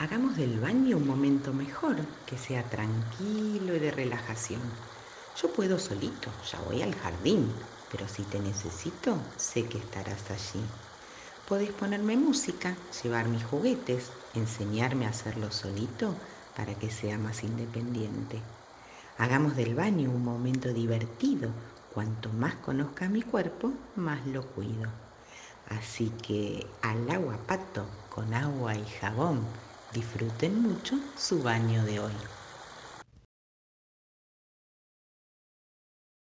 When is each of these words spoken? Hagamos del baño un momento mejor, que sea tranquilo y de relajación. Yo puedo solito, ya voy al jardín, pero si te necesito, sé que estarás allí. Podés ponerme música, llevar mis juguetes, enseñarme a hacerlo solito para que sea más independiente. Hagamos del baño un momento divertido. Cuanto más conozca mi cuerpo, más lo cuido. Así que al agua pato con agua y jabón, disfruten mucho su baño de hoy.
Hagamos 0.00 0.36
del 0.36 0.60
baño 0.60 0.96
un 0.96 1.08
momento 1.08 1.52
mejor, 1.52 1.96
que 2.24 2.38
sea 2.38 2.62
tranquilo 2.70 3.74
y 3.74 3.80
de 3.80 3.90
relajación. 3.90 4.60
Yo 5.34 5.52
puedo 5.52 5.80
solito, 5.80 6.30
ya 6.52 6.60
voy 6.60 6.82
al 6.82 6.94
jardín, 6.94 7.52
pero 7.90 8.06
si 8.06 8.22
te 8.22 8.38
necesito, 8.38 9.18
sé 9.36 9.68
que 9.68 9.78
estarás 9.78 10.30
allí. 10.30 10.64
Podés 11.48 11.72
ponerme 11.72 12.16
música, 12.16 12.76
llevar 13.02 13.28
mis 13.28 13.44
juguetes, 13.44 14.12
enseñarme 14.34 15.06
a 15.06 15.08
hacerlo 15.08 15.50
solito 15.50 16.14
para 16.54 16.78
que 16.78 16.90
sea 16.90 17.18
más 17.18 17.42
independiente. 17.42 18.40
Hagamos 19.16 19.56
del 19.56 19.74
baño 19.74 20.12
un 20.12 20.22
momento 20.22 20.72
divertido. 20.72 21.50
Cuanto 21.92 22.32
más 22.32 22.54
conozca 22.56 23.08
mi 23.08 23.22
cuerpo, 23.22 23.72
más 23.96 24.24
lo 24.28 24.46
cuido. 24.52 24.92
Así 25.66 26.10
que 26.10 26.78
al 26.82 27.10
agua 27.10 27.46
pato 27.48 28.06
con 28.08 28.32
agua 28.32 28.76
y 28.76 28.86
jabón, 28.86 29.67
disfruten 29.90 30.62
mucho 30.62 30.96
su 31.14 31.42
baño 31.42 31.84
de 31.84 32.00
hoy. 32.00 32.37